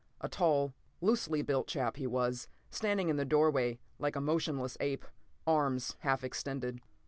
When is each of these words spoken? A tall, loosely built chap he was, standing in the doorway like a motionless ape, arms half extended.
A 0.19 0.27
tall, 0.27 0.73
loosely 0.99 1.43
built 1.43 1.67
chap 1.67 1.97
he 1.97 2.07
was, 2.07 2.47
standing 2.71 3.09
in 3.09 3.17
the 3.17 3.23
doorway 3.23 3.77
like 3.99 4.15
a 4.15 4.19
motionless 4.19 4.75
ape, 4.79 5.05
arms 5.45 5.95
half 5.99 6.23
extended. 6.23 6.81